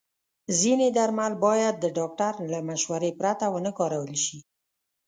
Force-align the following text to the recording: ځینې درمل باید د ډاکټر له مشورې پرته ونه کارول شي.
ځینې 0.59 0.87
درمل 0.97 1.33
باید 1.45 1.75
د 1.79 1.85
ډاکټر 1.97 2.33
له 2.51 2.59
مشورې 2.69 3.11
پرته 3.19 3.45
ونه 3.53 3.71
کارول 3.79 4.13
شي. 4.25 4.39